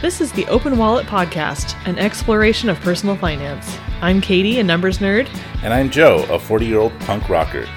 [0.00, 3.78] This is the Open Wallet Podcast, an exploration of personal finance.
[4.00, 5.28] I'm Katie, a numbers nerd.
[5.62, 7.68] And I'm Joe, a 40 year old punk rocker.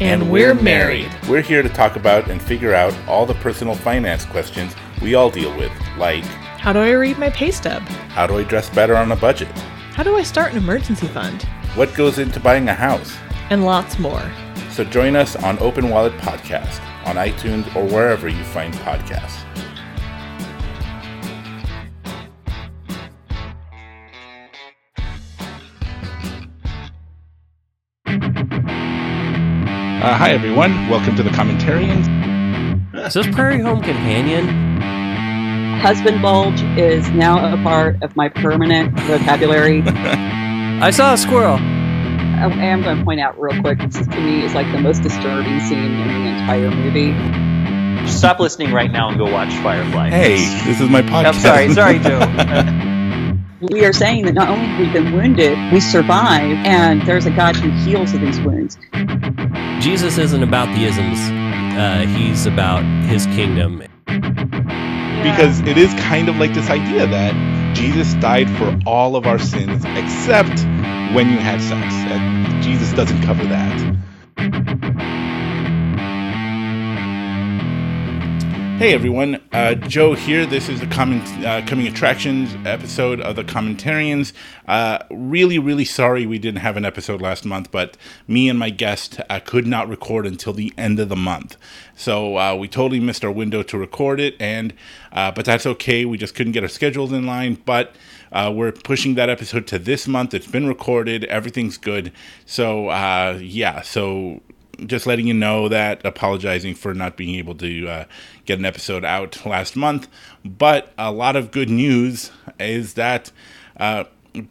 [0.00, 1.10] And, we're, married.
[1.28, 5.30] We're here to talk about and figure out all the personal finance questions we all
[5.30, 7.82] deal with, like How do I read my pay stub?
[8.14, 9.48] how do I dress better on a budget?
[9.94, 11.42] How do I start an emergency fund?
[11.74, 13.16] What goes into buying a house?
[13.50, 14.22] And lots more.
[14.70, 19.42] So join us on Open Wallet Podcast on iTunes or wherever you find podcasts.
[30.02, 30.88] Uh, hi, everyone.
[30.88, 32.06] Welcome to the Commentarians.
[33.06, 34.74] Is this Prairie Home Companion?
[35.84, 39.82] husband bulge is now a part of my permanent vocabulary.
[39.86, 41.58] I saw a squirrel.
[42.52, 44.78] I am going to point out real quick, this is, to me is like the
[44.80, 48.08] most disturbing scene in the entire movie.
[48.08, 50.10] Stop listening right now and go watch Firefly.
[50.10, 51.24] Hey, this is my podcast.
[51.26, 52.90] I'm sorry, sorry, Joe.
[53.72, 57.30] We are saying that not only have we been wounded, we survive, and there's a
[57.30, 58.76] God who heals these wounds.
[59.82, 61.18] Jesus isn't about the isms.
[61.74, 63.82] Uh, he's about his kingdom.
[65.22, 69.38] because it is kind of like this idea that Jesus died for all of our
[69.38, 70.64] sins except
[71.14, 71.94] when you had sex.
[71.94, 73.94] And Jesus doesn't cover that.
[78.78, 80.46] Hey everyone, uh, Joe here.
[80.46, 84.32] This is the comment, uh, coming attractions episode of the Commentarians.
[84.66, 88.70] Uh, really, really sorry we didn't have an episode last month, but me and my
[88.70, 91.56] guest uh, could not record until the end of the month,
[91.94, 94.34] so uh, we totally missed our window to record it.
[94.40, 94.74] And
[95.12, 96.04] uh, but that's okay.
[96.04, 97.94] We just couldn't get our schedules in line, but.
[98.36, 100.34] We're pushing that episode to this month.
[100.34, 101.22] It's been recorded.
[101.26, 102.10] Everything's good.
[102.44, 102.90] So,
[103.38, 103.80] yeah.
[103.82, 104.40] So,
[104.86, 108.04] just letting you know that apologizing for not being able to uh,
[108.44, 110.08] get an episode out last month.
[110.44, 113.30] But a lot of good news is that
[113.76, 114.04] uh,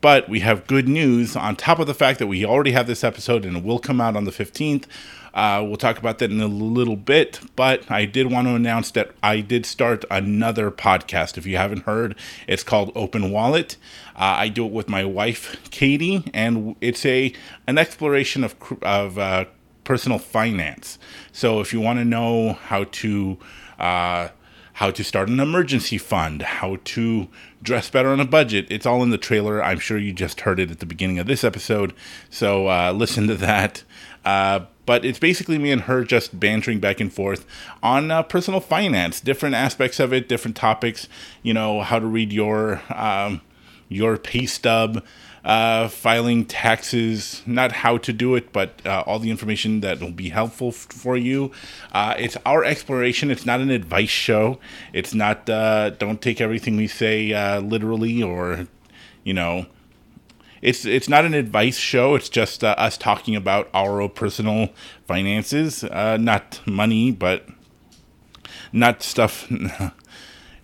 [0.00, 3.02] but we have good news on top of the fact that we already have this
[3.02, 4.84] episode and it will come out on the 15th
[5.32, 8.90] uh, we'll talk about that in a little bit but i did want to announce
[8.90, 11.38] that i did start another podcast.
[11.38, 12.14] If you haven't heard
[12.46, 13.76] it's called open wallet.
[14.14, 17.32] Uh, i do it with my wife katie and it's a
[17.66, 19.46] an exploration of of uh,
[19.90, 21.00] personal finance.
[21.32, 23.38] So if you want to know how to
[23.76, 24.28] uh,
[24.74, 27.26] how to start an emergency fund, how to
[27.60, 29.60] dress better on a budget, it's all in the trailer.
[29.60, 31.92] I'm sure you just heard it at the beginning of this episode.
[32.30, 33.82] So uh, listen to that.
[34.24, 37.44] Uh, but it's basically me and her just bantering back and forth
[37.82, 41.08] on uh, personal finance, different aspects of it, different topics.
[41.42, 43.40] You know how to read your um,
[43.88, 45.04] your pay stub,
[45.44, 50.10] uh, filing taxes, not how to do it, but uh, all the information that will
[50.12, 51.50] be helpful f- for you.
[51.92, 53.30] Uh, it's our exploration.
[53.30, 54.58] It's not an advice show.
[54.92, 58.66] It's not, uh, don't take everything we say uh, literally or,
[59.24, 59.66] you know,
[60.62, 62.14] it's it's not an advice show.
[62.14, 64.68] It's just uh, us talking about our personal
[65.06, 67.46] finances, uh, not money, but
[68.72, 69.50] not stuff.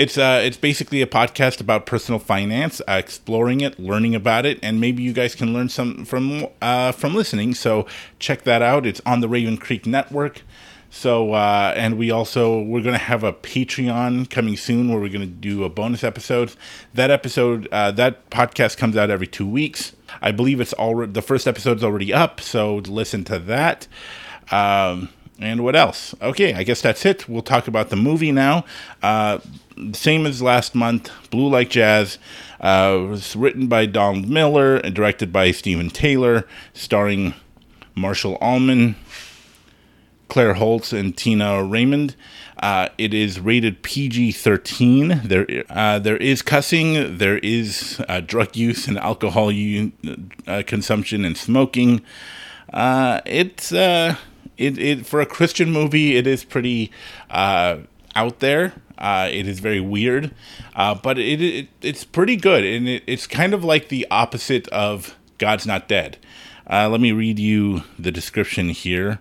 [0.00, 4.58] It's uh, it's basically a podcast about personal finance, uh, exploring it, learning about it,
[4.62, 7.52] and maybe you guys can learn some from uh, from listening.
[7.52, 7.84] So
[8.18, 8.86] check that out.
[8.86, 10.40] It's on the Raven Creek Network.
[10.88, 15.26] So uh, and we also we're gonna have a Patreon coming soon where we're gonna
[15.26, 16.54] do a bonus episode.
[16.94, 19.94] That episode uh, that podcast comes out every two weeks.
[20.22, 22.40] I believe it's already the first episode's already up.
[22.40, 23.86] So listen to that.
[24.50, 26.14] Um, and what else?
[26.20, 27.28] Okay, I guess that's it.
[27.28, 28.64] We'll talk about the movie now.
[29.02, 29.38] Uh,
[29.92, 32.18] same as last month, Blue Like Jazz
[32.60, 37.34] uh, was written by Donald Miller and directed by Steven Taylor, starring
[37.94, 38.96] Marshall Allman,
[40.28, 42.14] Claire Holtz, and Tina Raymond.
[42.62, 45.22] Uh, it is rated PG 13.
[45.24, 49.92] There, uh, there is cussing, there is uh, drug use and alcohol u-
[50.46, 52.02] uh, consumption and smoking.
[52.70, 54.16] Uh, it's uh,
[54.60, 56.92] it, it for a Christian movie, it is pretty
[57.30, 57.78] uh,
[58.14, 58.74] out there.
[58.98, 60.34] Uh, it is very weird,
[60.76, 64.68] uh, but it, it it's pretty good, and it, it's kind of like the opposite
[64.68, 66.18] of God's Not Dead.
[66.70, 69.18] Uh, let me read you the description here.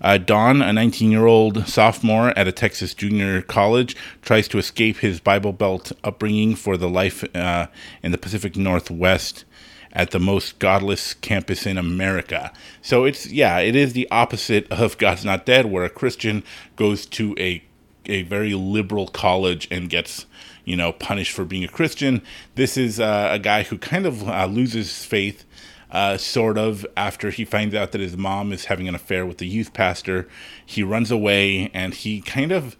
[0.00, 4.96] Uh, Don, a 19 year old sophomore at a Texas junior college, tries to escape
[4.96, 7.66] his Bible Belt upbringing for the life uh,
[8.02, 9.44] in the Pacific Northwest
[9.92, 12.52] at the most godless campus in America.
[12.80, 16.42] So it's, yeah, it is the opposite of God's Not Dead, where a Christian
[16.76, 17.62] goes to a,
[18.06, 20.26] a very liberal college and gets,
[20.64, 22.22] you know, punished for being a Christian.
[22.54, 25.44] This is uh, a guy who kind of uh, loses faith
[25.90, 29.36] uh, sort of, after he finds out that his mom is having an affair with
[29.36, 30.26] the youth pastor.
[30.64, 32.78] He runs away and he kind of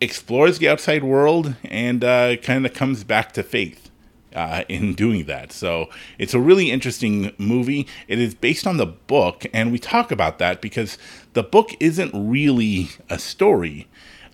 [0.00, 3.89] explores the outside world and uh, kind of comes back to faith
[4.34, 5.52] uh, in doing that.
[5.52, 5.88] So
[6.18, 7.86] it's a really interesting movie.
[8.08, 10.98] It is based on the book, and we talk about that because
[11.32, 13.88] the book isn't really a story.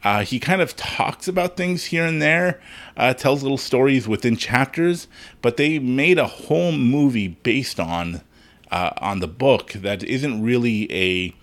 [0.05, 2.61] Uh, he kind of talks about things here and there,
[2.97, 5.09] uh, tells little stories within chapters,
[5.43, 8.23] but they made a whole movie based on
[8.71, 11.35] uh, on the book that isn't really a,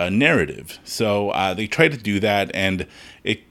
[0.00, 0.78] a narrative.
[0.84, 2.86] So uh, they try to do that, and
[3.22, 3.42] it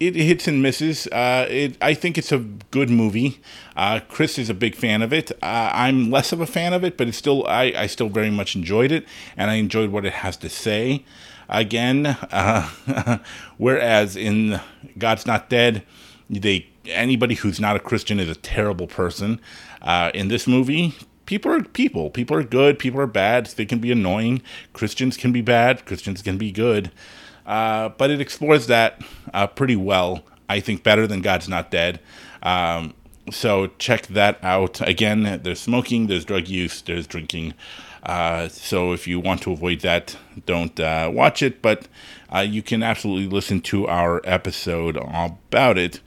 [0.00, 1.06] it hits and misses.
[1.08, 3.40] Uh, it, I think it's a good movie.
[3.76, 5.30] Uh, Chris is a big fan of it.
[5.42, 8.30] Uh, I'm less of a fan of it, but it's still I, I still very
[8.30, 9.06] much enjoyed it,
[9.36, 11.04] and I enjoyed what it has to say.
[11.50, 13.18] Again, uh,
[13.58, 14.60] whereas in
[14.96, 15.84] God's Not Dead,
[16.30, 19.38] they anybody who's not a Christian is a terrible person.
[19.82, 20.94] Uh, in this movie,
[21.26, 22.08] people are people.
[22.08, 22.78] People are good.
[22.78, 23.46] People are bad.
[23.46, 24.40] They can be annoying.
[24.72, 25.84] Christians can be bad.
[25.84, 26.90] Christians can be good.
[27.50, 29.02] Uh, but it explores that
[29.34, 30.22] uh, pretty well.
[30.48, 31.98] I think better than God's Not Dead.
[32.44, 32.94] Um,
[33.32, 34.80] so check that out.
[34.86, 37.54] Again, there's smoking, there's drug use, there's drinking.
[38.04, 40.16] Uh, so if you want to avoid that,
[40.46, 41.60] don't uh, watch it.
[41.60, 41.88] But
[42.32, 45.98] uh, you can absolutely listen to our episode about it.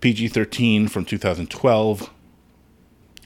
[0.00, 2.08] PG 13 from 2012.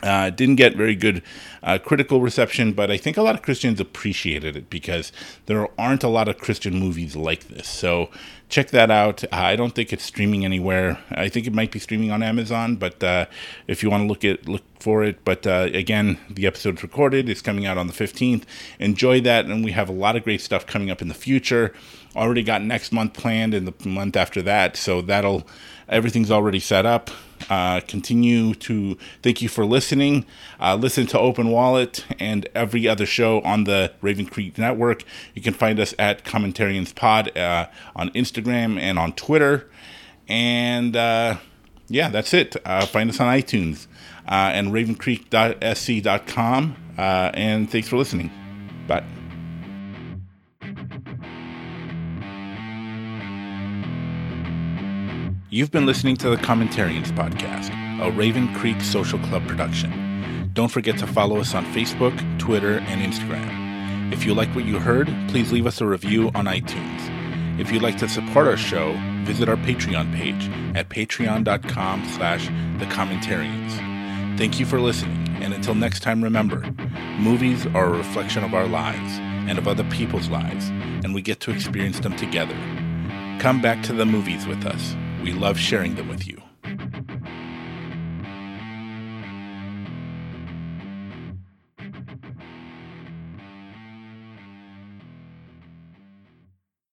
[0.02, 1.22] Uh, didn't get very good
[1.62, 5.10] uh, critical reception, but I think a lot of Christians appreciated it because
[5.46, 7.66] there aren't a lot of Christian movies like this.
[7.66, 8.10] So
[8.48, 9.24] check that out.
[9.24, 10.98] Uh, I don't think it's streaming anywhere.
[11.10, 13.26] I think it might be streaming on Amazon, but uh,
[13.66, 15.24] if you want to look at look for it.
[15.24, 17.28] But uh, again, the episode's recorded.
[17.28, 18.44] It's coming out on the 15th.
[18.78, 21.74] Enjoy that, and we have a lot of great stuff coming up in the future.
[22.16, 25.46] Already got next month planned and the month after that, so that'll
[25.88, 27.10] everything's already set up.
[27.48, 30.24] Uh, continue to thank you for listening.
[30.60, 35.02] Uh, listen to Open Wallet and every other show on the Raven Creek Network.
[35.34, 39.68] You can find us at Commentarians Pod uh, on Instagram and on Twitter.
[40.28, 41.38] And uh,
[41.88, 42.56] yeah, that's it.
[42.64, 43.86] Uh, find us on iTunes
[44.26, 46.76] uh, and ravencreek.sc.com.
[46.96, 48.30] and thanks for listening.
[48.86, 49.17] Bye.
[55.50, 57.70] You've been listening to the Commentarians Podcast,
[58.06, 60.50] a Raven Creek Social Club production.
[60.52, 64.12] Don't forget to follow us on Facebook, Twitter, and Instagram.
[64.12, 67.58] If you like what you heard, please leave us a review on iTunes.
[67.58, 68.92] If you'd like to support our show,
[69.24, 74.36] visit our Patreon page at patreon.com slash thecommentarians.
[74.36, 76.60] Thank you for listening, and until next time, remember,
[77.18, 79.12] movies are a reflection of our lives
[79.48, 82.56] and of other people's lives, and we get to experience them together.
[83.40, 84.94] Come back to the movies with us.
[85.22, 86.47] We love sharing them with you.